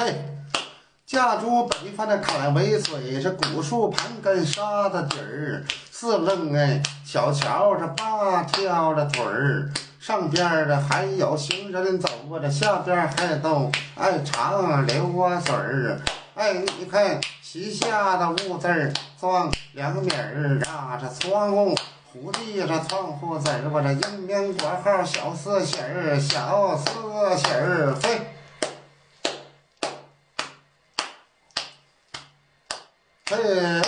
[0.00, 0.14] 嘿，
[1.04, 15.98] 家住北方的开尾嘴，这古树盘根沙子底儿，四楞哎，小桥这八条的腿儿，上边的还有行人走过，这下边还都爱长流啊水儿。
[16.36, 21.74] 哎，你看旗下的五字儿装两米儿啊，这窗户
[22.12, 28.20] 虎地这窗户字儿，我这阴面括号小四喜儿，小四喜儿嘿。
[33.30, 33.82] 嘿，